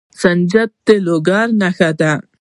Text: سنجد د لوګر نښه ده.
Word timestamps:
سنجد 0.21 0.69
د 0.85 0.87
لوګر 1.05 1.47
نښه 1.61 1.89
ده. 1.99 2.11